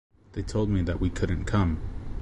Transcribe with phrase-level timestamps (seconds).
[0.33, 1.79] They told me that we couldn’t come